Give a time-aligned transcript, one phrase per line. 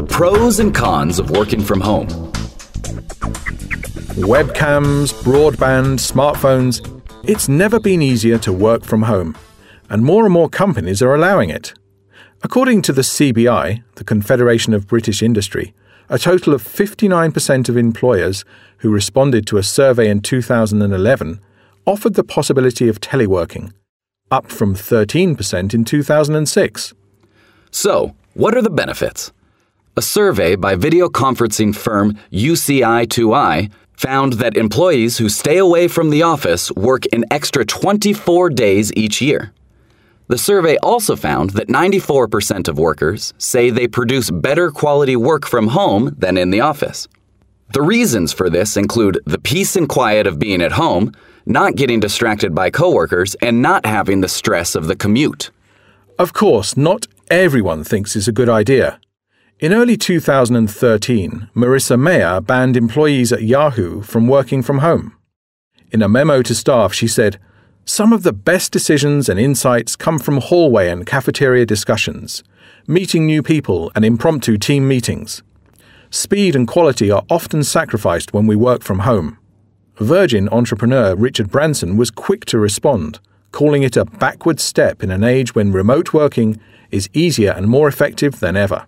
[0.00, 2.06] the pros and cons of working from home.
[4.16, 6.80] Webcams, broadband, smartphones.
[7.28, 9.36] It's never been easier to work from home,
[9.90, 11.74] and more and more companies are allowing it.
[12.42, 15.74] According to the CBI, the Confederation of British Industry,
[16.08, 18.42] a total of 59% of employers
[18.78, 21.40] who responded to a survey in 2011
[21.86, 23.70] offered the possibility of teleworking,
[24.30, 26.94] up from 13% in 2006.
[27.70, 29.30] So, what are the benefits?
[29.96, 36.22] A survey by video conferencing firm UCI2i found that employees who stay away from the
[36.22, 39.52] office work an extra 24 days each year.
[40.28, 45.66] The survey also found that 94% of workers say they produce better quality work from
[45.66, 47.08] home than in the office.
[47.74, 51.12] The reasons for this include the peace and quiet of being at home,
[51.46, 55.50] not getting distracted by coworkers, and not having the stress of the commute.
[56.16, 59.00] Of course, not everyone thinks it's a good idea.
[59.60, 65.14] In early 2013, Marissa Mayer banned employees at Yahoo from working from home.
[65.90, 67.38] In a memo to staff, she said,
[67.84, 72.42] Some of the best decisions and insights come from hallway and cafeteria discussions,
[72.86, 75.42] meeting new people, and impromptu team meetings.
[76.08, 79.36] Speed and quality are often sacrificed when we work from home.
[79.96, 83.20] Virgin entrepreneur Richard Branson was quick to respond,
[83.52, 86.58] calling it a backward step in an age when remote working
[86.90, 88.86] is easier and more effective than ever.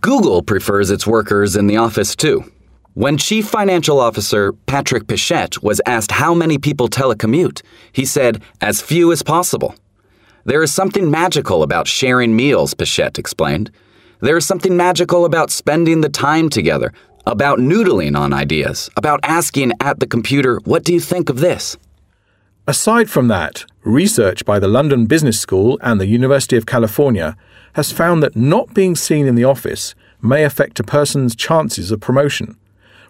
[0.00, 2.50] Google prefers its workers in the office too.
[2.94, 7.62] When Chief Financial Officer Patrick Pichette was asked how many people telecommute,
[7.92, 9.74] he said, as few as possible.
[10.44, 13.70] There is something magical about sharing meals, Pichette explained.
[14.20, 16.94] There is something magical about spending the time together,
[17.26, 21.76] about noodling on ideas, about asking at the computer, What do you think of this?
[22.66, 27.36] Aside from that, research by the London Business School and the University of California
[27.74, 32.00] has found that not being seen in the office may affect a person's chances of
[32.00, 32.56] promotion,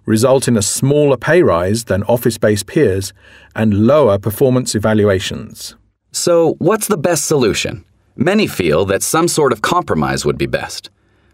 [0.07, 3.13] result in a smaller pay rise than office based peers,
[3.55, 5.77] and lower performance evaluations.
[6.13, 7.85] So, what's the best solution?
[8.17, 10.91] Many feel that some sort of compromise would be best.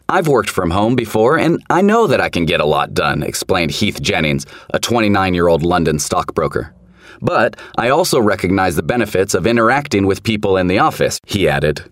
[0.08, 3.24] I've worked from home before, and I know that I can get a lot done,
[3.24, 6.75] explained Heath Jennings, a 29 year old London stockbroker.
[7.20, 11.84] But I also recognize the benefits of interacting with people in the office, he added.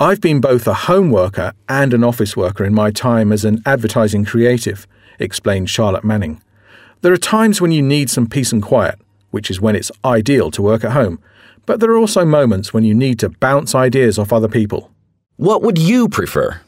[0.00, 3.62] I've been both a home worker and an office worker in my time as an
[3.64, 4.86] advertising creative,
[5.20, 6.42] explained Charlotte Manning.
[7.02, 8.98] There are times when you need some peace and quiet,
[9.30, 11.20] which is when it's ideal to work at home,
[11.66, 14.90] but there are also moments when you need to bounce ideas off other people.
[15.36, 16.60] What would you prefer?